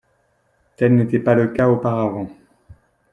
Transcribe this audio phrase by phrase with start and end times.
[0.77, 2.27] Tel n’était pas le cas auparavant.